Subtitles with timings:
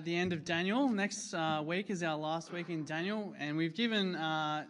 [0.00, 0.88] Uh, at the end of Daniel.
[0.88, 4.64] Next uh, week is our last week in Daniel, and we've given uh,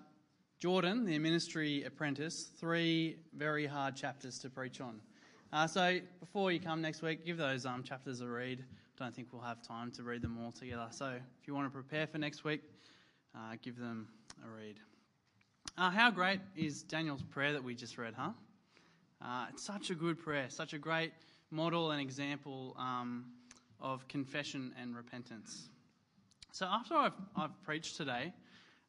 [0.58, 5.00] Jordan, the ministry apprentice, three very hard chapters to preach on.
[5.52, 8.64] Uh, so before you come next week, give those um, chapters a read.
[8.98, 10.88] Don't think we'll have time to read them all together.
[10.90, 12.62] So if you want to prepare for next week,
[13.36, 14.08] uh, give them
[14.44, 14.80] a read.
[15.78, 18.30] Uh, how great is Daniel's prayer that we just read, huh?
[19.52, 21.12] it's such a good prayer, such a great
[21.52, 22.74] model and example.
[22.76, 23.26] Um,
[23.80, 25.68] of confession and repentance.
[26.52, 28.32] So, after I've, I've preached today,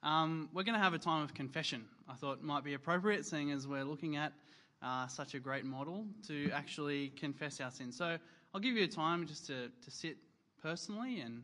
[0.04, 1.86] um, we're going to have a time of confession.
[2.09, 4.34] I thought might be appropriate, seeing as we're looking at
[4.82, 7.96] uh, such a great model to actually confess our sins.
[7.96, 8.18] So,
[8.54, 10.18] I'll give you a time just to, to sit
[10.62, 11.44] personally and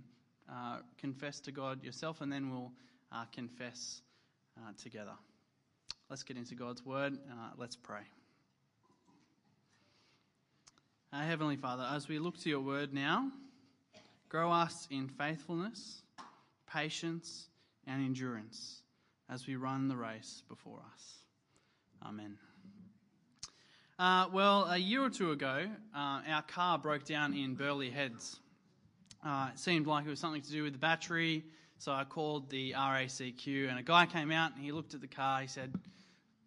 [0.50, 2.72] uh, confess to God yourself, and then we'll
[3.12, 4.02] uh, confess
[4.58, 5.14] uh, together.
[6.10, 7.18] Let's get into God's word.
[7.30, 8.02] Uh, let's pray.
[11.18, 13.32] Our Heavenly Father, as we look to your word now,
[14.30, 16.04] grow us in faithfulness,
[16.72, 17.48] patience,
[17.88, 18.84] and endurance
[19.28, 21.16] as we run the race before us.
[22.06, 22.38] Amen.
[23.98, 28.40] Uh, well, a year or two ago, uh, our car broke down in Burleigh Heads.
[29.26, 31.44] Uh, it seemed like it was something to do with the battery,
[31.80, 35.08] so I called the RACQ, and a guy came out and he looked at the
[35.08, 35.42] car.
[35.42, 35.74] He said,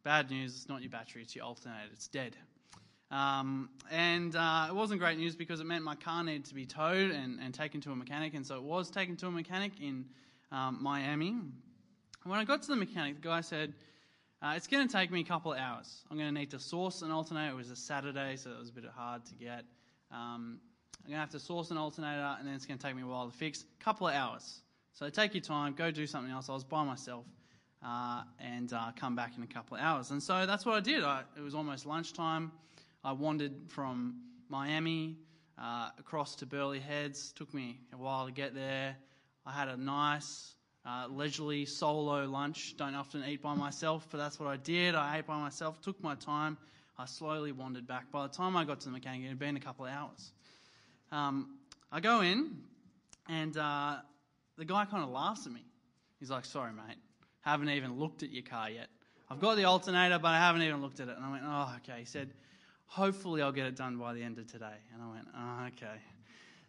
[0.04, 2.36] Bad news, it's not your battery, it's your alternator, it's dead.
[3.10, 6.64] Um, and uh, it wasn't great news because it meant my car needed to be
[6.64, 8.34] towed and, and taken to a mechanic.
[8.34, 10.04] And so it was taken to a mechanic in
[10.52, 11.36] um, Miami.
[12.24, 13.72] When I got to the mechanic, the guy said,
[14.42, 16.04] uh, It's going to take me a couple of hours.
[16.10, 17.52] I'm going to need to source an alternator.
[17.52, 19.64] It was a Saturday, so it was a bit hard to get.
[20.12, 20.60] Um,
[21.02, 23.02] I'm going to have to source an alternator, and then it's going to take me
[23.02, 23.64] a while to fix.
[23.80, 24.60] A couple of hours.
[24.92, 26.48] So take your time, go do something else.
[26.48, 27.24] I was by myself.
[27.82, 30.10] Uh, and uh, come back in a couple of hours.
[30.10, 31.02] And so that's what I did.
[31.02, 32.52] I, it was almost lunchtime.
[33.02, 35.16] I wandered from Miami
[35.58, 37.32] uh, across to Burleigh Heads.
[37.32, 38.94] Took me a while to get there.
[39.46, 42.76] I had a nice, uh, leisurely solo lunch.
[42.76, 44.94] Don't often eat by myself, but that's what I did.
[44.94, 46.58] I ate by myself, took my time.
[46.98, 48.12] I slowly wandered back.
[48.12, 50.32] By the time I got to the mechanic, it had been a couple of hours.
[51.10, 51.56] Um,
[51.90, 52.58] I go in,
[53.30, 53.96] and uh,
[54.58, 55.64] the guy kind of laughs at me.
[56.18, 56.98] He's like, Sorry, mate,
[57.40, 58.88] haven't even looked at your car yet.
[59.30, 61.16] I've got the alternator, but I haven't even looked at it.
[61.16, 62.00] And I went, Oh, okay.
[62.00, 62.30] He said,
[62.90, 64.76] hopefully I'll get it done by the end of today.
[64.92, 66.00] And I went, oh, okay.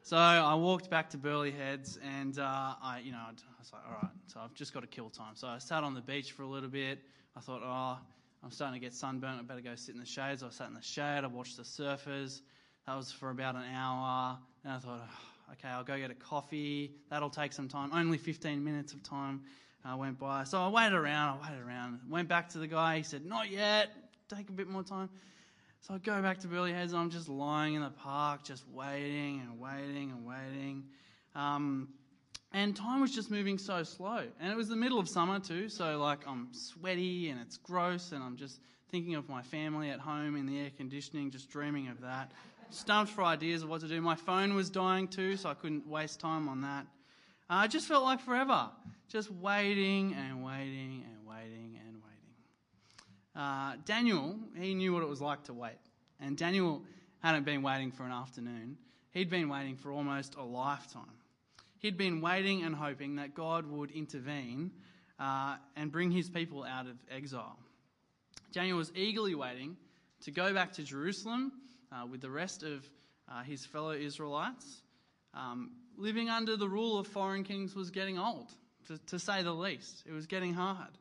[0.04, 3.82] So I walked back to Burleigh Heads, and uh, I, you know, I was like,
[3.88, 4.12] all right.
[4.28, 5.36] So I've just got to kill time.
[5.36, 7.00] So I sat on the beach for a little bit.
[7.36, 7.98] I thought, oh,
[8.44, 9.40] I'm starting to get sunburnt.
[9.40, 10.40] I better go sit in the shade.
[10.40, 11.24] So I sat in the shade.
[11.24, 12.42] I watched the surfers.
[12.86, 14.38] That was for about an hour.
[14.64, 16.92] And I thought, oh, okay, I'll go get a coffee.
[17.09, 17.92] That'll take some time.
[17.94, 19.42] Only 15 minutes of time
[19.86, 20.44] uh, went by.
[20.44, 21.40] So I waited around.
[21.40, 22.00] I waited around.
[22.09, 22.98] Went back to the guy.
[22.98, 23.90] He said, not yet.
[24.30, 25.09] Take a bit more time.
[25.81, 28.64] So I go back to Burleigh Heads and I'm just lying in the park, just
[28.72, 30.84] waiting and waiting and waiting.
[31.34, 31.88] Um,
[32.53, 34.24] and time was just moving so slow.
[34.40, 38.12] And it was the middle of summer too, so like I'm sweaty and it's gross
[38.12, 38.59] and I'm just
[38.91, 42.31] thinking of my family at home in the air conditioning, just dreaming of that.
[42.70, 44.00] Stumped for ideas of what to do.
[44.02, 46.86] My phone was dying too, so I couldn't waste time on that.
[47.50, 48.70] Uh, it just felt like forever.
[49.09, 51.21] Just waiting and waiting and waiting and
[53.36, 55.80] uh, Daniel, he knew what it was like to wait.
[56.19, 56.81] And Daniel
[57.19, 58.78] hadn't been waiting for an afternoon,
[59.12, 61.18] he'd been waiting for almost a lifetime.
[61.80, 64.72] He'd been waiting and hoping that God would intervene
[65.20, 67.58] uh, and bring his people out of exile.
[68.52, 69.78] Daniel was eagerly waiting
[70.22, 71.52] to go back to Jerusalem
[71.91, 72.88] uh, with the rest of
[73.28, 74.84] uh, his fellow Israelites.
[75.34, 78.52] Um, living under the rule of foreign kings was getting old,
[78.88, 80.03] to, to say the least.
[80.06, 80.97] It was getting hard.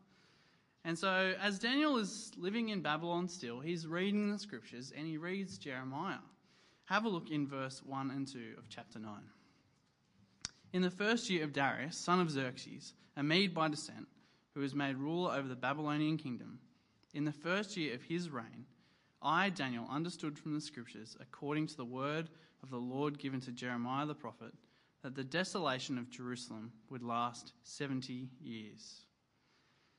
[0.84, 5.18] And so, as Daniel is living in Babylon still, he's reading the scriptures and he
[5.18, 6.18] reads Jeremiah.
[6.86, 9.12] Have a look in verse 1 and 2 of chapter 9.
[10.72, 14.08] In the first year of Darius, son of Xerxes, a Mede by descent,
[14.54, 16.58] who was made ruler over the Babylonian kingdom,
[17.12, 18.66] in the first year of his reign,
[19.22, 22.30] I, Daniel, understood from the scriptures, according to the word
[22.62, 24.54] of the Lord given to Jeremiah the prophet,
[25.02, 29.02] that the desolation of Jerusalem would last 70 years.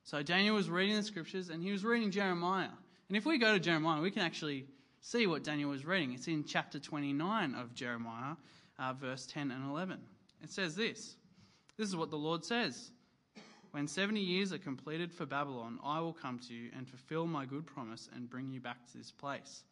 [0.03, 2.69] So Daniel was reading the scriptures and he was reading Jeremiah.
[3.07, 4.65] And if we go to Jeremiah, we can actually
[5.01, 6.13] see what Daniel was reading.
[6.13, 8.35] It's in chapter 29 of Jeremiah,
[8.79, 9.99] uh, verse 10 and 11.
[10.43, 11.15] It says this
[11.77, 12.91] This is what the Lord says
[13.71, 17.45] When 70 years are completed for Babylon, I will come to you and fulfill my
[17.45, 19.63] good promise and bring you back to this place.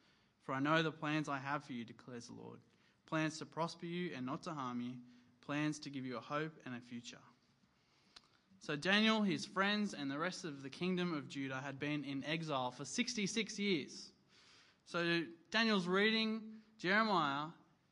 [0.44, 2.60] For I know the plans I have for you, declares the Lord
[3.10, 4.94] plans to prosper you and not to harm you,
[5.44, 7.18] plans to give you a hope and a future.
[8.60, 12.24] So Daniel, his friends, and the rest of the kingdom of Judah had been in
[12.26, 14.12] exile for 66 years.
[14.86, 16.42] So Daniel's reading
[16.78, 17.46] Jeremiah.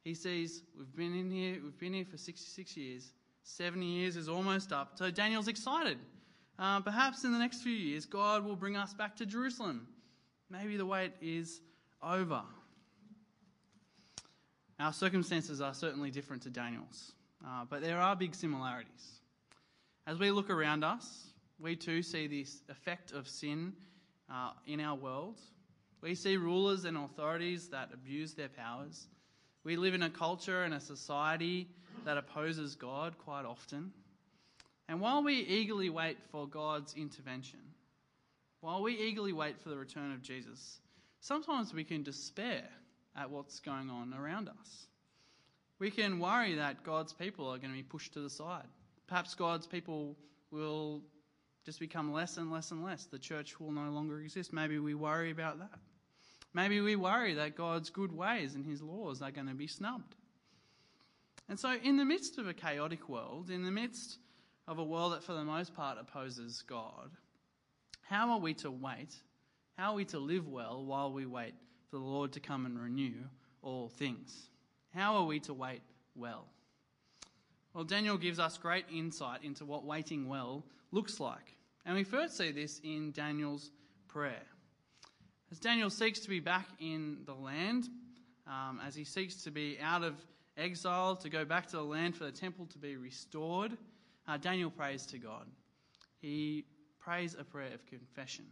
[0.04, 4.28] He sees we've been in here, we've been here for 66 years, 70 years is
[4.28, 4.98] almost up.
[4.98, 5.98] So Daniel's excited.
[6.60, 9.88] Uh, perhaps in the next few years, God will bring us back to Jerusalem.
[10.50, 11.62] Maybe the wait is
[12.02, 12.42] over.
[14.80, 17.14] Our circumstances are certainly different to Daniel's,
[17.46, 19.22] uh, but there are big similarities.
[20.08, 23.74] As we look around us, we too see this effect of sin
[24.32, 25.38] uh, in our world.
[26.02, 29.08] We see rulers and authorities that abuse their powers.
[29.66, 31.68] We live in a culture and a society
[32.06, 33.92] that opposes God quite often.
[34.88, 37.60] And while we eagerly wait for God's intervention,
[38.62, 40.80] while we eagerly wait for the return of Jesus,
[41.20, 42.64] sometimes we can despair
[43.14, 44.88] at what's going on around us.
[45.80, 48.68] We can worry that God's people are going to be pushed to the side.
[49.08, 50.16] Perhaps God's people
[50.52, 51.02] will
[51.66, 53.06] just become less and less and less.
[53.06, 54.54] The church will no longer exist.
[54.54, 55.80] Maybe we worry about that.
[56.54, 60.16] Maybe we worry that God's good ways and his laws are going to be snubbed.
[61.50, 64.18] And so, in the midst of a chaotic world, in the midst
[64.68, 67.12] of a world that for the most part opposes God,
[68.02, 69.16] how are we to wait?
[69.78, 71.54] How are we to live well while we wait
[71.90, 73.14] for the Lord to come and renew
[73.62, 74.50] all things?
[74.94, 75.82] How are we to wait
[76.16, 76.48] well?
[77.78, 81.56] Well, Daniel gives us great insight into what waiting well looks like.
[81.86, 83.70] And we first see this in Daniel's
[84.08, 84.42] prayer.
[85.52, 87.88] As Daniel seeks to be back in the land,
[88.48, 90.16] um, as he seeks to be out of
[90.58, 93.78] exile, to go back to the land for the temple to be restored,
[94.28, 95.46] uh, Daniel prays to God.
[96.20, 96.66] He
[97.00, 98.46] prays a prayer of confession.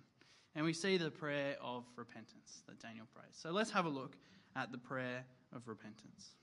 [0.53, 3.33] And we see the prayer of repentance that Daniel prays.
[3.33, 4.17] So let's have a look
[4.55, 6.35] at the prayer of repentance.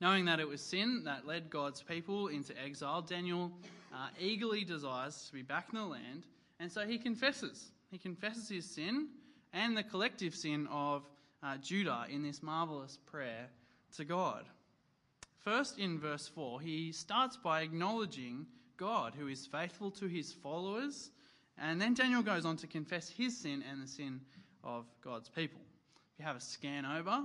[0.00, 3.50] Knowing that it was sin that led God's people into exile, Daniel
[3.92, 6.24] uh, eagerly desires to be back in the land,
[6.60, 7.72] and so he confesses.
[7.90, 9.08] He confesses his sin
[9.52, 11.02] and the collective sin of
[11.42, 13.48] uh, Judah in this marvelous prayer
[13.96, 14.44] to God.
[15.38, 18.46] First, in verse 4, he starts by acknowledging
[18.76, 21.10] God, who is faithful to his followers,
[21.56, 24.20] and then Daniel goes on to confess his sin and the sin
[24.62, 25.60] of God's people.
[26.12, 27.24] If you have a scan over,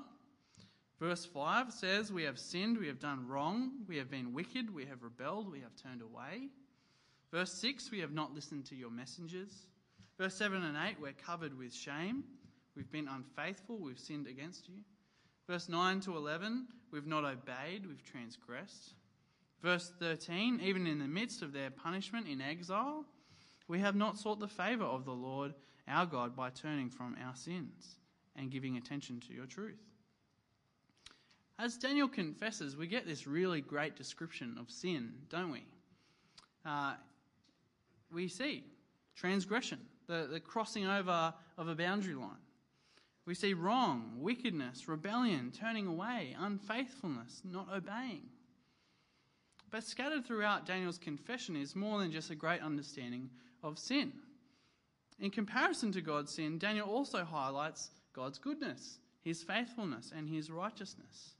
[1.03, 4.85] verse 5 says, We have sinned, we have done wrong, we have been wicked, we
[4.85, 6.47] have rebelled, we have turned away.
[7.29, 9.67] Verse 6, we have not listened to your messengers.
[10.17, 12.23] Verse 7 and 8, we're covered with shame.
[12.75, 14.75] We've been unfaithful, we've sinned against you.
[15.45, 18.93] Verse 9 to 11, we've not obeyed, we've transgressed.
[19.61, 23.03] Verse 13, even in the midst of their punishment in exile,
[23.67, 25.53] we have not sought the favour of the Lord
[25.85, 27.97] our God by turning from our sins
[28.37, 29.92] and giving attention to your truth.
[31.59, 35.63] As Daniel confesses, we get this really great description of sin, don't we?
[36.65, 36.93] Uh,
[38.11, 38.63] we see
[39.15, 42.31] transgression, the, the crossing over of a boundary line.
[43.25, 48.23] We see wrong, wickedness, rebellion, turning away, unfaithfulness, not obeying.
[49.71, 53.29] But scattered throughout Daniel's confession is more than just a great understanding
[53.63, 54.11] of sin.
[55.19, 61.35] In comparison to God's sin, Daniel also highlights God's goodness, his faithfulness, and his righteousness.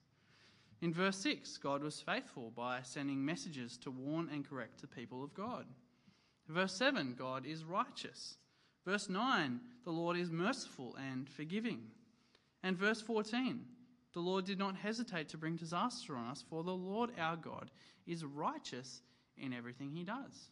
[0.84, 5.24] In verse 6, God was faithful by sending messages to warn and correct the people
[5.24, 5.66] of God.
[6.50, 8.36] Verse 7, God is righteous.
[8.84, 11.84] Verse 9, the Lord is merciful and forgiving.
[12.64, 13.62] And verse 14,
[14.12, 17.72] the Lord did not hesitate to bring disaster on us, for the Lord our God
[18.06, 19.04] is righteous
[19.38, 20.50] in everything he does.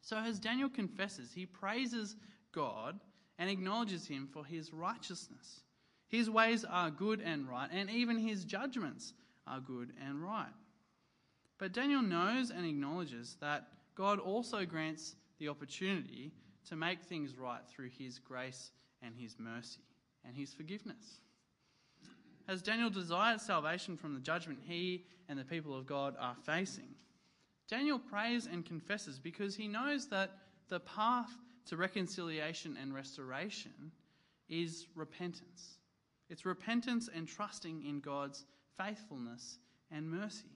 [0.00, 2.16] So, as Daniel confesses, he praises
[2.52, 2.98] God
[3.38, 5.60] and acknowledges him for his righteousness.
[6.08, 9.12] His ways are good and right, and even his judgments
[9.46, 10.52] are good and right.
[11.58, 16.32] But Daniel knows and acknowledges that God also grants the opportunity
[16.68, 18.70] to make things right through his grace
[19.02, 19.80] and his mercy
[20.24, 21.20] and his forgiveness.
[22.46, 26.94] As Daniel desires salvation from the judgment he and the people of God are facing,
[27.68, 30.30] Daniel prays and confesses because he knows that
[30.68, 31.30] the path
[31.66, 33.92] to reconciliation and restoration
[34.48, 35.77] is repentance.
[36.30, 38.44] It's repentance and trusting in God's
[38.76, 39.58] faithfulness
[39.90, 40.50] and mercy.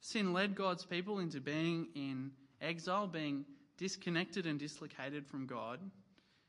[0.00, 3.44] Sin led God's people into being in exile, being
[3.76, 5.78] disconnected and dislocated from God.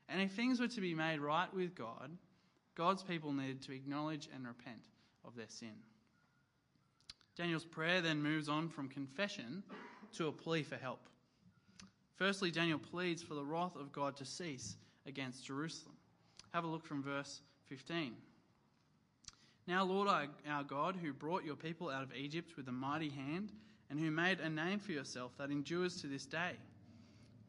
[0.08, 2.10] And if things were to be made right with God,
[2.74, 4.82] God's people needed to acknowledge and repent
[5.24, 5.74] of their sin.
[7.36, 9.62] Daniel's prayer then moves on from confession
[10.12, 11.00] to a plea for help.
[12.16, 14.76] Firstly, Daniel pleads for the wrath of God to cease
[15.06, 15.96] against Jerusalem.
[16.52, 18.14] Have a look from verse 15.
[19.66, 23.52] Now, Lord our God, who brought your people out of Egypt with a mighty hand,
[23.90, 26.52] and who made a name for yourself that endures to this day,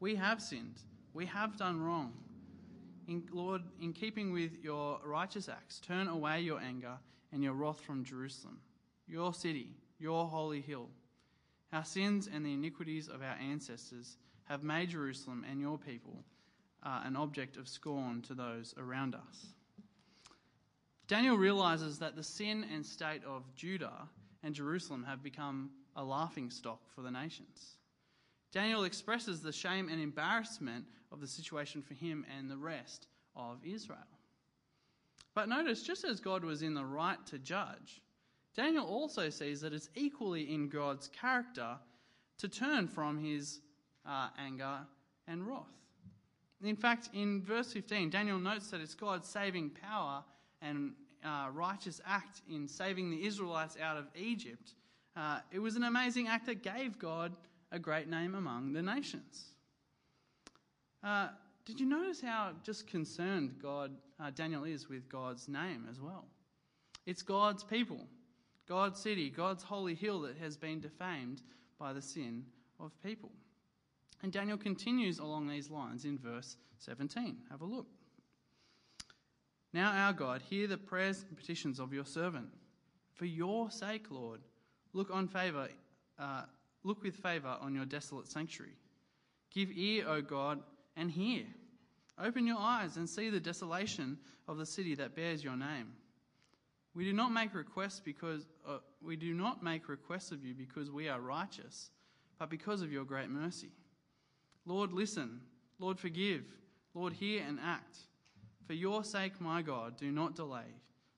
[0.00, 0.80] we have sinned,
[1.14, 2.12] we have done wrong.
[3.08, 6.98] In, Lord, in keeping with your righteous acts, turn away your anger
[7.32, 8.58] and your wrath from Jerusalem,
[9.06, 9.68] your city,
[9.98, 10.88] your holy hill.
[11.72, 16.24] Our sins and the iniquities of our ancestors have made Jerusalem and your people
[16.82, 19.46] uh, an object of scorn to those around us.
[21.08, 24.08] Daniel realizes that the sin and state of Judah
[24.42, 27.76] and Jerusalem have become a laughing stock for the nations.
[28.52, 33.58] Daniel expresses the shame and embarrassment of the situation for him and the rest of
[33.64, 33.98] Israel.
[35.34, 38.00] But notice, just as God was in the right to judge,
[38.56, 41.76] Daniel also sees that it's equally in God's character
[42.38, 43.60] to turn from his
[44.06, 44.78] uh, anger
[45.28, 45.66] and wrath.
[46.64, 50.24] In fact, in verse 15, Daniel notes that it's God's saving power
[50.68, 50.92] and
[51.24, 54.74] uh, righteous act in saving the Israelites out of Egypt.
[55.16, 57.32] Uh, it was an amazing act that gave God
[57.72, 59.52] a great name among the nations.
[61.02, 61.28] Uh,
[61.64, 66.24] did you notice how just concerned God uh, Daniel is with God's name as well?
[67.06, 68.06] It's God's people,
[68.68, 71.42] God's city, God's holy hill that has been defamed
[71.78, 72.44] by the sin
[72.78, 73.30] of people.
[74.22, 77.36] And Daniel continues along these lines in verse 17.
[77.50, 77.86] Have a look.
[79.76, 82.48] Now, our God, hear the prayers and petitions of your servant.
[83.12, 84.40] For your sake, Lord,
[84.94, 85.68] look on favor,
[86.18, 86.44] uh,
[86.82, 88.72] look with favor on your desolate sanctuary.
[89.52, 90.60] Give ear, O God,
[90.96, 91.44] and hear.
[92.18, 94.16] Open your eyes and see the desolation
[94.48, 95.92] of the city that bears your name.
[96.94, 100.90] We do not make requests because uh, we do not make requests of you because
[100.90, 101.90] we are righteous,
[102.38, 103.72] but because of your great mercy.
[104.64, 105.42] Lord, listen.
[105.78, 106.44] Lord, forgive.
[106.94, 107.98] Lord, hear and act.
[108.66, 110.74] For your sake, my God, do not delay,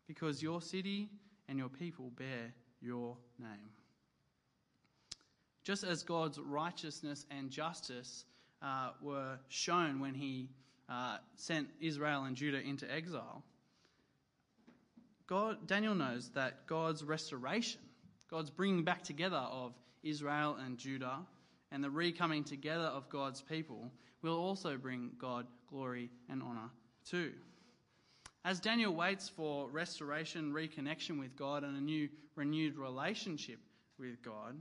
[0.07, 1.09] because your city
[1.49, 2.52] and your people bear
[2.83, 3.71] your name.
[5.64, 8.26] Just as God's righteousness and justice
[8.61, 10.50] uh, were shown when he
[10.90, 13.43] uh, sent Israel and Judah into exile,
[15.26, 17.81] God, Daniel knows that God's restoration,
[18.31, 21.21] God's bringing back together of Israel and Judah,
[21.73, 23.90] and the recoming together of God's people
[24.21, 26.71] will also bring God glory and honor
[27.11, 27.33] 2.
[28.45, 33.59] As Daniel waits for restoration, reconnection with God, and a new renewed relationship
[33.99, 34.57] with God,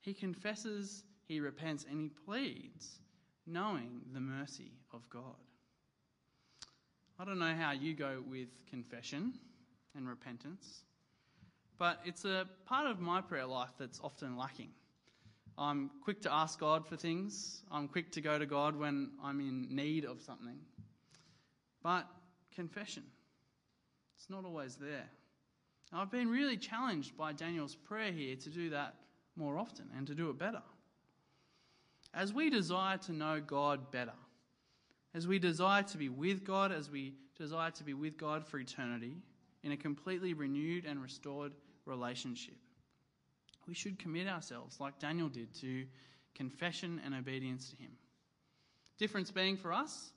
[0.00, 2.98] he confesses, he repents, and he pleads,
[3.46, 5.36] knowing the mercy of God.
[7.18, 9.34] I don't know how you go with confession
[9.96, 10.82] and repentance,
[11.78, 14.70] but it's a part of my prayer life that's often lacking.
[15.56, 17.62] I'm quick to ask God for things.
[17.70, 20.58] I'm quick to go to God when I'm in need of something.
[21.84, 22.08] But
[22.52, 23.04] confession,
[24.16, 25.08] it's not always there.
[25.92, 28.94] I've been really challenged by Daniel's prayer here to do that
[29.36, 30.62] more often and to do it better.
[32.14, 34.14] As we desire to know God better,
[35.14, 38.58] as we desire to be with God, as we desire to be with God for
[38.58, 39.16] eternity
[39.62, 41.52] in a completely renewed and restored
[41.84, 42.56] relationship,
[43.68, 45.84] we should commit ourselves, like Daniel did, to
[46.34, 47.90] confession and obedience to Him.
[48.98, 50.12] Difference being for us,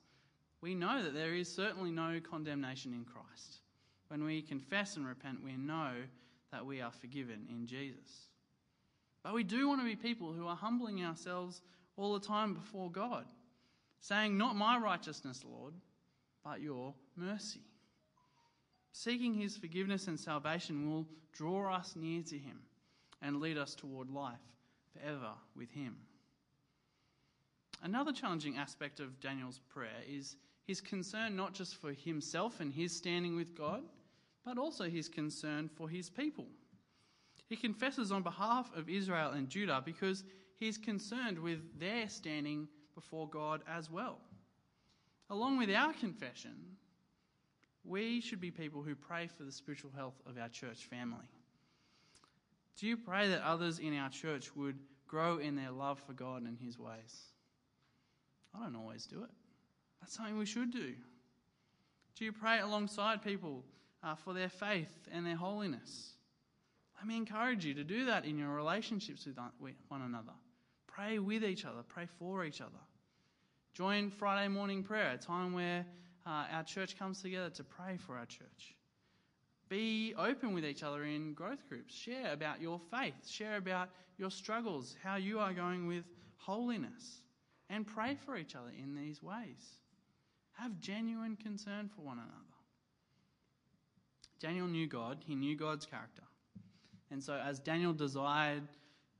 [0.61, 3.59] we know that there is certainly no condemnation in Christ.
[4.07, 5.91] When we confess and repent, we know
[6.51, 8.29] that we are forgiven in Jesus.
[9.23, 11.61] But we do want to be people who are humbling ourselves
[11.97, 13.25] all the time before God,
[13.99, 15.73] saying, Not my righteousness, Lord,
[16.43, 17.61] but your mercy.
[18.93, 22.59] Seeking his forgiveness and salvation will draw us near to him
[23.21, 24.39] and lead us toward life
[24.93, 25.97] forever with him.
[27.83, 30.35] Another challenging aspect of Daniel's prayer is
[30.67, 33.81] his concern not just for himself and his standing with God,
[34.45, 36.45] but also his concern for his people.
[37.47, 40.25] He confesses on behalf of Israel and Judah because
[40.57, 44.19] he's concerned with their standing before God as well.
[45.29, 46.55] Along with our confession,
[47.85, 51.29] we should be people who pray for the spiritual health of our church family.
[52.77, 56.43] Do you pray that others in our church would grow in their love for God
[56.43, 57.23] and His ways?
[58.53, 59.29] I don't always do it.
[60.01, 60.93] That's something we should do.
[62.15, 63.63] Do you pray alongside people
[64.03, 66.13] uh, for their faith and their holiness?
[66.97, 69.27] Let me encourage you to do that in your relationships
[69.59, 70.33] with one another.
[70.87, 72.71] Pray with each other, pray for each other.
[73.75, 75.85] Join Friday morning prayer, a time where
[76.25, 78.75] uh, our church comes together to pray for our church.
[79.69, 81.93] Be open with each other in growth groups.
[81.93, 86.05] Share about your faith, share about your struggles, how you are going with
[86.37, 87.21] holiness,
[87.69, 89.77] and pray for each other in these ways.
[90.59, 92.33] Have genuine concern for one another.
[94.39, 96.23] Daniel knew God, he knew God's character.
[97.09, 98.63] And so, as Daniel desired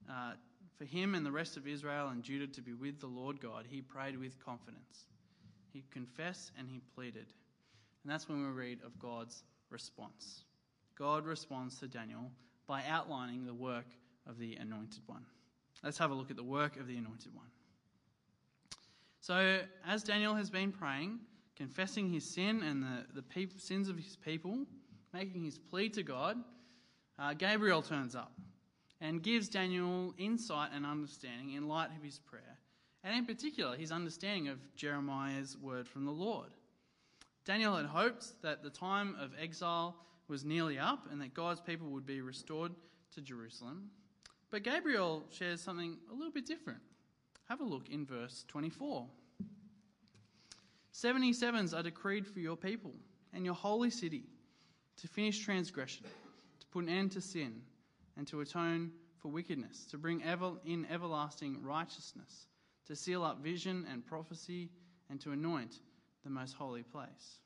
[0.10, 0.34] uh,
[0.77, 3.65] for him and the rest of Israel and Judah to be with the Lord God,
[3.67, 5.06] he prayed with confidence.
[5.74, 7.25] He confessed and he pleaded.
[8.03, 10.44] And that's when we read of God's response.
[10.98, 12.32] God responds to Daniel
[12.67, 13.88] by outlining the work
[14.27, 15.25] of the Anointed One.
[15.84, 17.48] Let's have a look at the work of the Anointed One.
[19.27, 21.19] So, as Daniel has been praying,
[21.57, 24.60] confessing his sin and the, the peop- sins of his people,
[25.13, 26.38] making his plea to God,
[27.19, 28.31] uh, Gabriel turns up
[29.01, 32.57] and gives Daniel insight and understanding in light of his prayer,
[33.03, 36.51] and in particular, his understanding of Jeremiah's word from the Lord.
[37.43, 39.98] Daniel had hoped that the time of exile
[40.29, 42.72] was nearly up and that God's people would be restored
[43.13, 43.89] to Jerusalem.
[44.51, 46.79] But Gabriel shares something a little bit different.
[47.50, 49.07] Have a look in verse 24.
[50.98, 52.94] 77s are decreed for your people
[53.34, 54.24] and your holy city
[54.98, 56.06] to finish transgression,
[56.60, 57.62] to put an end to sin,
[58.18, 62.48] and to atone for wickedness, to bring ever in everlasting righteousness,
[62.88, 64.70] to seal up vision and prophecy,
[65.12, 65.75] and to anoint
[66.24, 67.38] the most holy place.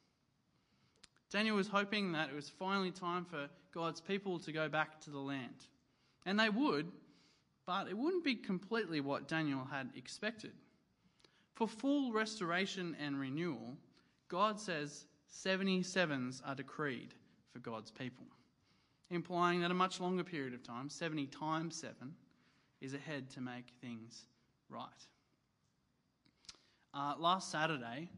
[1.30, 5.10] Daniel was hoping that it was finally time for God's people to go back to
[5.10, 5.68] the land.
[6.26, 6.90] And they would,
[7.66, 10.54] but it wouldn't be completely what Daniel had expected.
[11.54, 13.78] For full restoration and renewal,
[14.30, 17.14] God says 77s are decreed
[17.52, 18.26] for God's people,
[19.10, 22.14] implying that a much longer period of time, 70 times 7,
[22.80, 24.26] is ahead to make things
[24.70, 24.88] right.
[26.94, 28.10] Uh, last Saturday,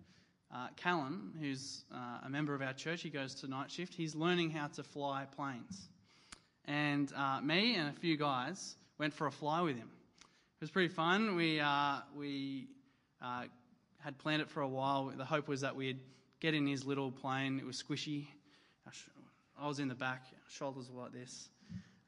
[0.54, 4.16] uh, Callan, who's uh, a member of our church, he goes to night shift, he's
[4.16, 5.90] learning how to fly planes.
[6.66, 9.90] And uh, me and a few guys went for a fly with him.
[10.22, 11.36] It was pretty fun.
[11.36, 12.68] We, uh, we
[13.24, 13.44] uh,
[14.00, 15.12] had planned it for a while.
[15.16, 16.00] The hope was that we'd
[16.40, 17.58] get in his little plane.
[17.58, 18.28] It was squishy.
[19.58, 21.50] I was in the back, shoulders were like this.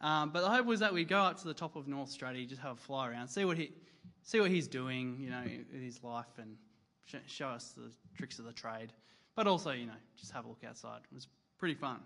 [0.02, 2.48] Um, but the hope was that we'd go up to the top of North Straddie,
[2.48, 3.72] just have a fly around, see what he,
[4.24, 6.58] see what he's doing, you know, in his life, and
[7.28, 8.92] show us the tricks of the trade.
[9.36, 11.02] But also, you know, just have a look outside.
[11.10, 12.00] It was pretty fun.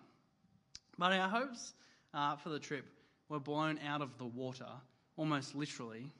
[0.98, 1.74] But our hopes
[2.13, 2.86] uh, for the trip
[3.30, 4.69] were blown out of the water,
[5.17, 6.12] almost literally,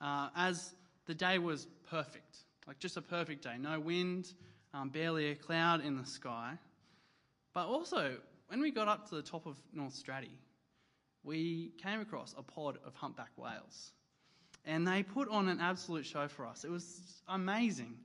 [0.00, 0.74] uh, as
[1.06, 2.38] the day was perfect.
[2.66, 3.56] Like just a perfect day.
[3.58, 4.32] No wind,
[4.72, 6.58] um, barely a cloud in the sky.
[7.52, 8.16] But also,
[8.48, 10.38] when we got up to the top of North Straddie,
[11.22, 13.92] we came across a pod of humpback whales.
[14.66, 16.64] And they put on an absolute show for us.
[16.64, 17.96] It was amazing.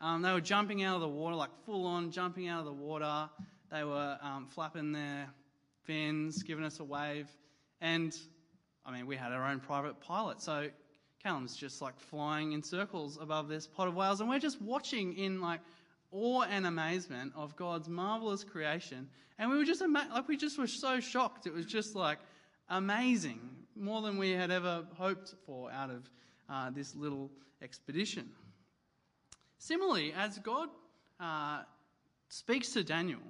[0.00, 2.72] Um, they were jumping out of the water, like full on jumping out of the
[2.72, 3.30] water.
[3.70, 5.28] They were um, flapping their
[5.84, 7.28] fins, giving us a wave.
[7.80, 8.14] And
[8.84, 10.42] I mean, we had our own private pilot.
[10.42, 10.68] So
[11.22, 14.20] Callum's just like flying in circles above this pod of whales.
[14.20, 15.60] And we're just watching in like
[16.10, 19.08] awe and amazement of God's marvelous creation.
[19.38, 21.46] And we were just ama- like, we just were so shocked.
[21.46, 22.18] It was just like
[22.68, 23.40] amazing,
[23.76, 26.10] more than we had ever hoped for out of
[26.48, 27.30] uh, this little
[27.62, 28.28] expedition.
[29.58, 30.68] Similarly, as God
[31.20, 31.62] uh,
[32.28, 33.20] speaks to Daniel,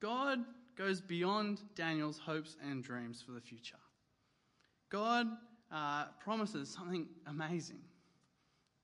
[0.00, 0.40] God
[0.76, 3.76] goes beyond Daniel's hopes and dreams for the future.
[4.90, 5.28] God
[5.74, 7.80] uh, promises something amazing.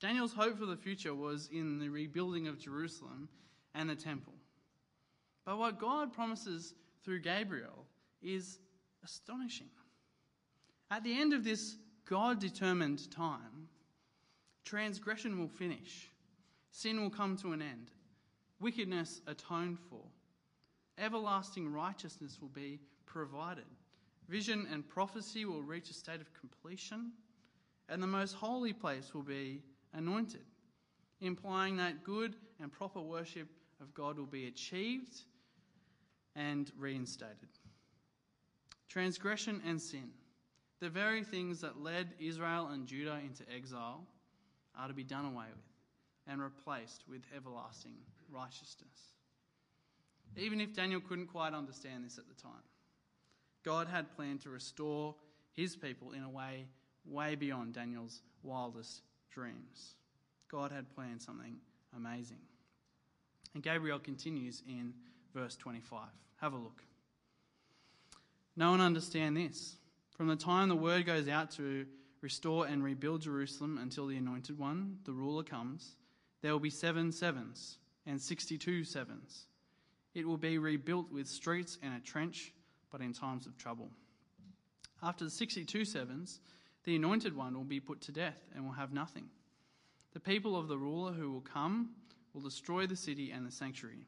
[0.00, 3.28] Daniel's hope for the future was in the rebuilding of Jerusalem
[3.74, 4.32] and the temple.
[5.46, 6.74] But what God promises
[7.04, 7.86] through Gabriel
[8.22, 8.58] is
[9.04, 9.68] astonishing.
[10.90, 11.76] At the end of this
[12.06, 13.68] God determined time,
[14.64, 16.10] transgression will finish,
[16.72, 17.92] sin will come to an end,
[18.58, 20.02] wickedness atoned for,
[20.98, 23.64] everlasting righteousness will be provided,
[24.30, 27.10] vision and prophecy will reach a state of completion,
[27.88, 29.60] and the most holy place will be
[29.92, 30.44] anointed,
[31.20, 33.48] implying that good and proper worship
[33.80, 35.22] of God will be achieved
[36.36, 37.48] and reinstated.
[38.88, 40.10] Transgression and sin,
[40.80, 44.06] the very things that led Israel and Judah into exile,
[44.78, 45.64] are to be done away with
[46.28, 47.96] and replaced with everlasting
[48.30, 49.14] righteousness.
[50.36, 52.62] Even if Daniel couldn't quite understand this at the time,
[53.64, 55.14] God had planned to restore
[55.52, 56.66] his people in a way
[57.06, 59.94] way beyond Daniel's wildest dreams.
[60.50, 61.56] God had planned something
[61.96, 62.40] amazing.
[63.54, 64.92] And Gabriel continues in
[65.34, 66.00] verse 25.
[66.40, 66.82] Have a look.
[68.56, 69.76] No one understand this.
[70.16, 71.86] From the time the word goes out to
[72.20, 75.96] restore and rebuild Jerusalem until the anointed one, the ruler, comes,
[76.42, 79.46] there will be seven sevens and sixty two sevens.
[80.14, 82.52] It will be rebuilt with streets and a trench,
[82.90, 83.90] but in times of trouble.
[85.02, 86.40] After the sixty two sevens,
[86.84, 89.28] the anointed one will be put to death and will have nothing.
[90.12, 91.90] The people of the ruler who will come
[92.32, 94.06] will destroy the city and the sanctuary.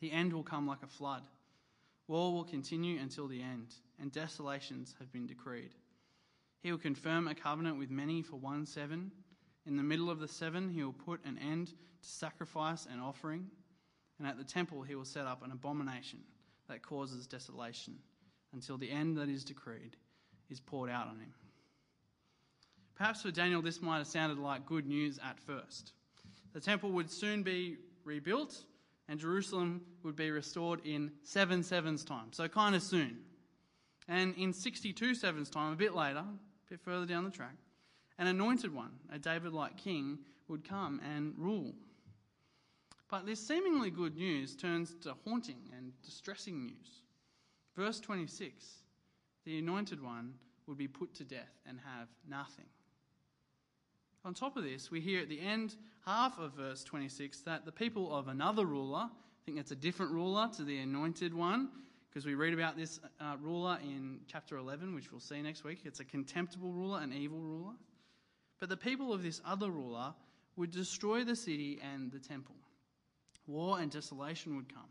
[0.00, 1.22] The end will come like a flood.
[2.08, 5.70] War will continue until the end, and desolations have been decreed.
[6.62, 9.10] He will confirm a covenant with many for one seven.
[9.66, 13.46] In the middle of the seven, he will put an end to sacrifice and offering,
[14.18, 16.20] and at the temple he will set up an abomination
[16.74, 17.94] that causes desolation
[18.52, 19.96] until the end that is decreed
[20.50, 21.32] is poured out on him.
[22.96, 25.92] Perhaps for Daniel, this might have sounded like good news at first.
[26.52, 28.64] The temple would soon be rebuilt,
[29.08, 33.18] and Jerusalem would be restored in seven sevens time, so kind of soon.
[34.08, 37.54] And in 62 sevens time, a bit later, a bit further down the track,
[38.18, 41.72] an anointed one, a David like king, would come and rule.
[43.10, 47.02] But this seemingly good news turns to haunting and distressing news.
[47.76, 48.84] Verse 26
[49.44, 50.34] the anointed one
[50.66, 52.64] would be put to death and have nothing.
[54.24, 57.72] On top of this, we hear at the end half of verse 26 that the
[57.72, 61.68] people of another ruler, I think that's a different ruler to the anointed one,
[62.08, 65.80] because we read about this uh, ruler in chapter 11, which we'll see next week.
[65.84, 67.72] It's a contemptible ruler, an evil ruler.
[68.60, 70.14] But the people of this other ruler
[70.56, 72.54] would destroy the city and the temple.
[73.46, 74.88] War and desolation would come.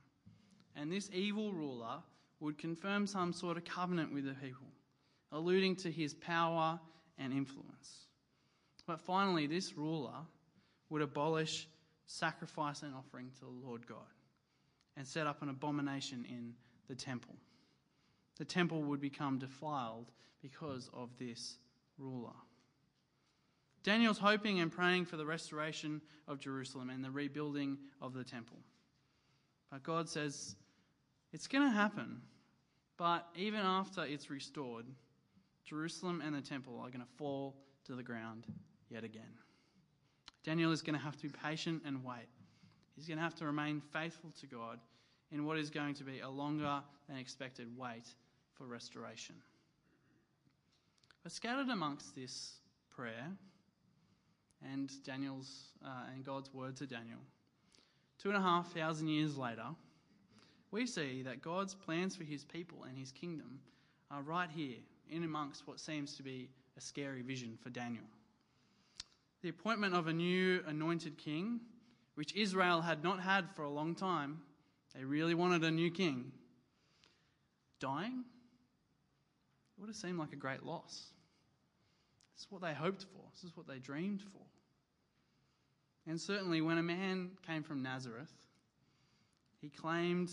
[0.76, 2.02] And this evil ruler
[2.40, 4.68] would confirm some sort of covenant with the people,
[5.32, 6.80] alluding to his power
[7.18, 8.08] and influence.
[8.86, 10.16] But finally, this ruler
[10.90, 11.68] would abolish
[12.06, 13.98] sacrifice and offering to the Lord God
[14.98, 16.54] and set up an abomination in
[16.88, 17.36] the temple.
[18.38, 20.12] The temple would become defiled
[20.42, 21.58] because of this
[21.98, 22.34] ruler.
[23.84, 28.58] Daniel's hoping and praying for the restoration of Jerusalem and the rebuilding of the temple.
[29.72, 30.56] But God says
[31.34, 32.22] it's going to happen.
[32.98, 34.86] But even after it's restored,
[35.66, 38.46] Jerusalem and the temple are going to fall to the ground
[38.90, 39.40] yet again.
[40.44, 42.28] Daniel is going to have to be patient and wait.
[42.96, 44.80] He's going to have to remain faithful to God
[45.32, 48.08] in what is going to be a longer than expected wait
[48.54, 49.36] for restoration.
[51.24, 52.60] But scattered amongst this
[52.96, 53.32] prayer
[54.72, 57.20] and Daniel's uh, and God's word to Daniel,
[58.22, 59.66] two and a half thousand years later,
[60.72, 63.60] we see that God's plans for his people and his kingdom
[64.10, 64.78] are right here
[65.10, 68.06] in amongst what seems to be a scary vision for Daniel.
[69.42, 71.60] The appointment of a new anointed king,
[72.16, 74.42] which Israel had not had for a long time,
[74.96, 76.32] they really wanted a new king.
[77.80, 78.24] Dying?
[79.78, 81.08] It would have seemed like a great loss.
[82.54, 84.46] What they hoped for, this is what they dreamed for.
[86.06, 88.32] And certainly, when a man came from Nazareth,
[89.60, 90.30] he claimed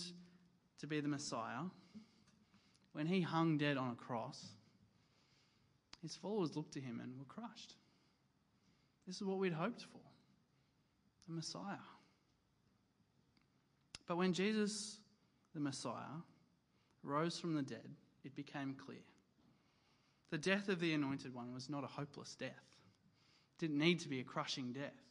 [0.80, 1.62] to be the Messiah.
[2.92, 4.48] When he hung dead on a cross,
[6.02, 7.76] his followers looked to him and were crushed.
[9.06, 10.02] This is what we'd hoped for
[11.26, 11.80] the Messiah.
[14.06, 14.98] But when Jesus,
[15.54, 16.20] the Messiah,
[17.02, 17.88] rose from the dead,
[18.24, 19.09] it became clear.
[20.30, 24.08] The death of the Anointed One was not a hopeless death, it didn't need to
[24.08, 25.02] be a crushing death,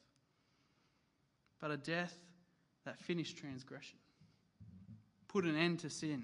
[1.59, 2.15] but a death
[2.85, 3.97] that finished transgression,
[5.27, 6.23] put an end to sin,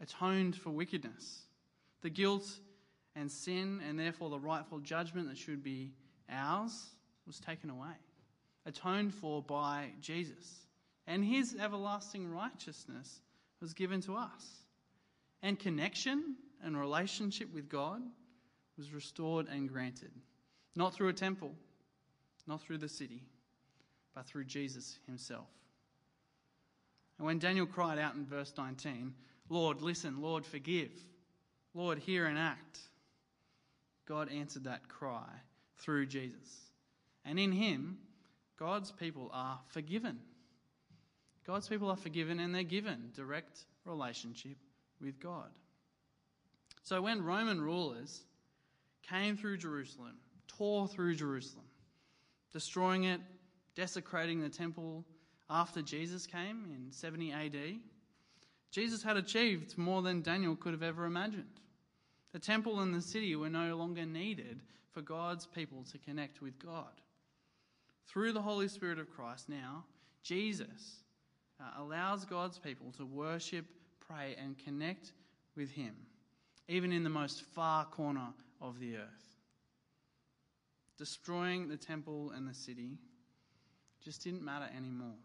[0.00, 1.42] atoned for wickedness,
[2.02, 2.48] the guilt
[3.14, 5.92] and sin, and therefore the rightful judgment that should be
[6.28, 6.90] ours,
[7.26, 7.94] was taken away,
[8.66, 10.66] atoned for by Jesus.
[11.06, 13.20] And his everlasting righteousness
[13.60, 14.64] was given to us.
[15.42, 18.02] And connection and relationship with God
[18.76, 20.10] was restored and granted.
[20.74, 21.52] Not through a temple,
[22.46, 23.22] not through the city,
[24.14, 25.48] but through Jesus himself.
[27.18, 29.14] And when Daniel cried out in verse 19,
[29.48, 30.90] Lord, listen, Lord, forgive,
[31.74, 32.78] Lord, hear and act,
[34.06, 35.28] God answered that cry
[35.78, 36.60] through Jesus.
[37.24, 37.98] And in him,
[38.58, 40.18] God's people are forgiven.
[41.46, 44.56] God's people are forgiven and they're given direct relationship
[45.00, 45.50] with God.
[46.82, 48.22] So when Roman rulers
[49.08, 50.16] came through Jerusalem,
[50.48, 51.66] tore through Jerusalem,
[52.52, 53.20] destroying it,
[53.74, 55.04] desecrating the temple
[55.48, 57.56] after Jesus came in 70 AD,
[58.70, 61.60] Jesus had achieved more than Daniel could have ever imagined.
[62.32, 64.60] The temple and the city were no longer needed
[64.92, 67.00] for God's people to connect with God.
[68.06, 69.84] Through the Holy Spirit of Christ, now,
[70.22, 71.02] Jesus
[71.60, 73.66] uh, allows God's people to worship,
[74.00, 75.12] pray, and connect
[75.56, 75.94] with Him,
[76.68, 78.28] even in the most far corner
[78.60, 79.36] of the earth.
[80.98, 82.98] Destroying the temple and the city
[84.04, 85.16] just didn't matter anymore.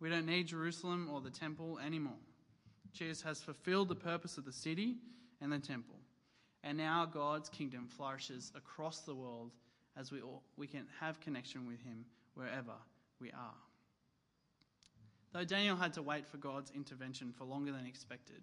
[0.00, 2.12] We don't need Jerusalem or the temple anymore.
[2.92, 4.96] Jesus has fulfilled the purpose of the city
[5.40, 5.96] and the temple.
[6.62, 9.52] And now God's kingdom flourishes across the world
[9.96, 12.72] as we, all, we can have connection with Him wherever
[13.20, 13.54] we are.
[15.32, 18.42] Though Daniel had to wait for God's intervention for longer than expected,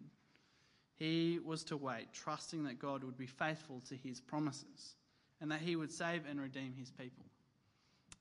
[0.98, 4.96] he was to wait, trusting that God would be faithful to his promises
[5.40, 7.26] and that he would save and redeem his people.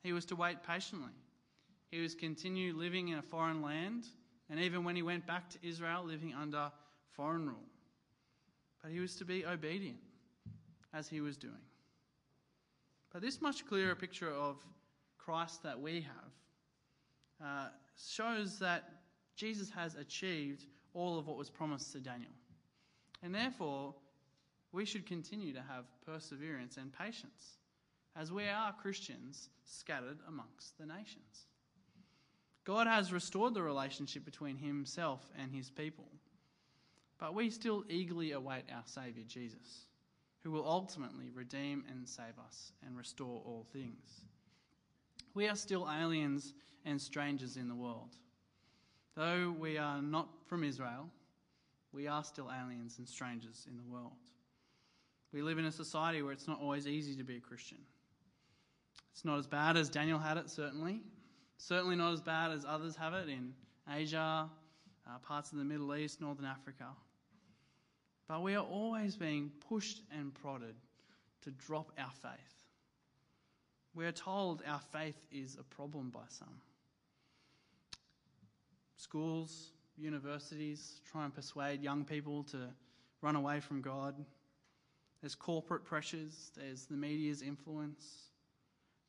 [0.03, 1.13] He was to wait patiently.
[1.91, 4.05] He was continue living in a foreign land,
[4.51, 6.71] and even when he went back to Israel living under
[7.13, 7.65] foreign rule.
[8.83, 9.99] But he was to be obedient
[10.93, 11.55] as he was doing.
[13.11, 14.57] But this much clearer picture of
[15.17, 18.91] Christ that we have uh, shows that
[19.35, 22.33] Jesus has achieved all of what was promised to Daniel.
[23.27, 23.93] And therefore,
[24.71, 27.59] we should continue to have perseverance and patience
[28.15, 31.49] as we are Christians scattered amongst the nations.
[32.63, 36.07] God has restored the relationship between himself and his people,
[37.19, 39.87] but we still eagerly await our Saviour Jesus,
[40.45, 44.23] who will ultimately redeem and save us and restore all things.
[45.35, 48.15] We are still aliens and strangers in the world.
[49.17, 51.11] Though we are not from Israel,
[51.97, 54.13] we are still aliens and strangers in the world.
[55.33, 57.79] We live in a society where it's not always easy to be a Christian.
[59.13, 61.01] It's not as bad as Daniel had it, certainly.
[61.57, 63.55] Certainly not as bad as others have it in
[63.91, 64.49] Asia,
[65.07, 66.89] uh, parts of the Middle East, Northern Africa.
[68.29, 70.75] But we are always being pushed and prodded
[71.45, 72.63] to drop our faith.
[73.95, 76.61] We are told our faith is a problem by some.
[78.97, 82.69] Schools, universities try and persuade young people to
[83.23, 84.15] run away from God.
[85.21, 88.05] There's corporate pressures, there's the media's influence.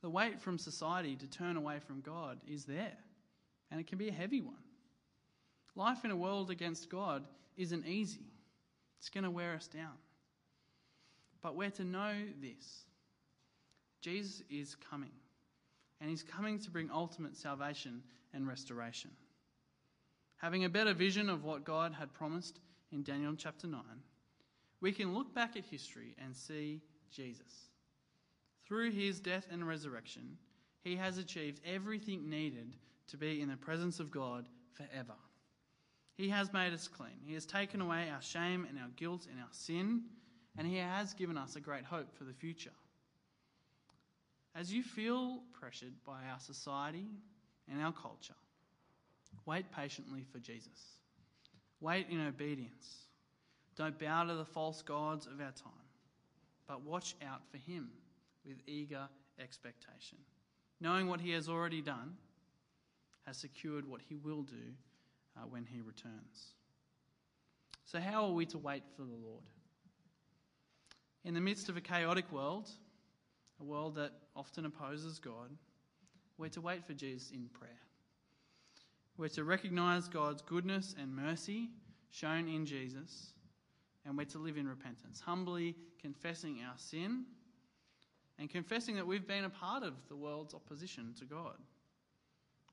[0.01, 2.97] The weight from society to turn away from God is there,
[3.71, 4.55] and it can be a heavy one.
[5.75, 7.23] Life in a world against God
[7.57, 8.31] isn't easy,
[8.99, 9.97] it's going to wear us down.
[11.41, 12.85] But we're to know this
[14.01, 15.11] Jesus is coming,
[15.99, 18.01] and he's coming to bring ultimate salvation
[18.33, 19.11] and restoration.
[20.37, 22.59] Having a better vision of what God had promised
[22.91, 23.81] in Daniel chapter 9,
[24.81, 27.69] we can look back at history and see Jesus.
[28.67, 30.37] Through his death and resurrection,
[30.83, 32.75] he has achieved everything needed
[33.07, 35.15] to be in the presence of God forever.
[36.15, 37.19] He has made us clean.
[37.25, 40.03] He has taken away our shame and our guilt and our sin,
[40.57, 42.71] and he has given us a great hope for the future.
[44.55, 47.07] As you feel pressured by our society
[47.71, 48.33] and our culture,
[49.47, 50.99] wait patiently for Jesus.
[51.79, 53.07] Wait in obedience.
[53.75, 55.87] Don't bow to the false gods of our time,
[56.67, 57.89] but watch out for him
[58.45, 59.07] with eager
[59.39, 60.17] expectation,
[60.79, 62.15] knowing what he has already done
[63.25, 64.73] has secured what he will do
[65.35, 66.53] uh, when he returns.
[67.85, 69.43] So, how are we to wait for the Lord?
[71.23, 72.69] In the midst of a chaotic world,
[73.59, 75.51] a world that often opposes God,
[76.37, 77.86] we're to wait for Jesus in prayer.
[79.17, 81.69] We're to recognize God's goodness and mercy
[82.11, 83.33] shown in Jesus,
[84.05, 87.25] and we're to live in repentance, humbly confessing our sin
[88.39, 91.57] and confessing that we've been a part of the world's opposition to God.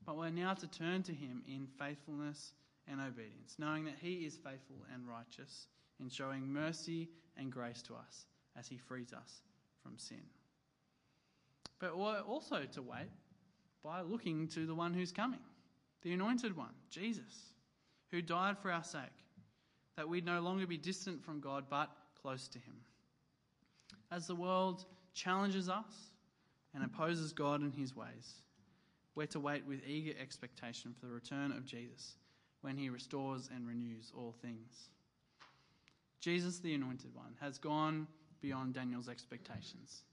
[0.05, 2.53] But we're now to turn to Him in faithfulness
[2.87, 5.67] and obedience, knowing that He is faithful and righteous
[5.99, 9.41] in showing mercy and grace to us as He frees us
[9.81, 10.21] from sin.
[11.79, 13.09] But we're also to wait
[13.83, 15.39] by looking to the one who's coming,
[16.05, 17.49] the anointed one, Jesus,
[18.11, 19.01] who died for our sake,
[19.97, 21.89] that we'd no longer be distant from God but
[22.21, 22.75] close to Him.
[24.11, 26.11] As the world challenges us
[26.75, 28.43] and opposes God and his ways.
[29.15, 32.17] We're to wait with eager expectation for the return of Jesus
[32.61, 34.89] when he restores and renews all things.
[36.19, 38.07] Jesus, the Anointed One, has gone
[38.41, 40.03] beyond Daniel's expectations.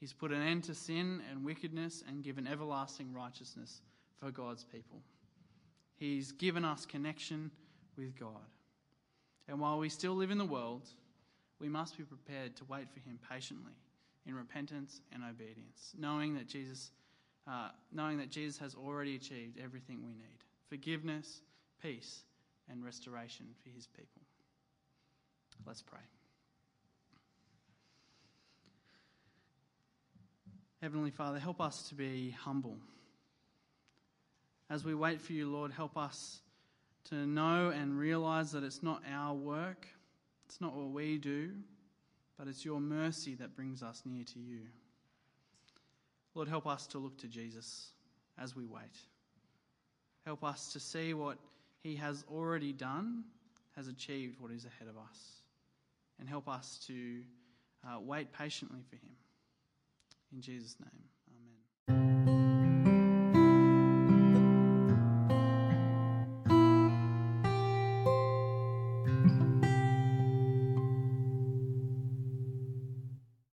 [0.00, 3.80] He's put an end to sin and wickedness and given everlasting righteousness
[4.18, 5.02] for God's people.
[6.02, 7.52] He's given us connection
[7.96, 8.50] with God.
[9.46, 10.88] And while we still live in the world,
[11.60, 13.74] we must be prepared to wait for him patiently
[14.26, 16.90] in repentance and obedience, knowing that Jesus,
[17.46, 21.40] uh, knowing that Jesus has already achieved everything we need: forgiveness,
[21.80, 22.24] peace,
[22.68, 24.22] and restoration for His people.
[25.64, 26.00] Let's pray.
[30.80, 32.78] Heavenly Father, help us to be humble.
[34.72, 36.40] As we wait for you, Lord, help us
[37.10, 39.86] to know and realize that it's not our work,
[40.46, 41.50] it's not what we do,
[42.38, 44.60] but it's your mercy that brings us near to you.
[46.34, 47.90] Lord, help us to look to Jesus
[48.38, 48.96] as we wait.
[50.24, 51.36] Help us to see what
[51.82, 53.24] he has already done,
[53.76, 55.42] has achieved what is ahead of us.
[56.18, 57.20] And help us to
[57.86, 59.12] uh, wait patiently for him.
[60.32, 61.11] In Jesus' name.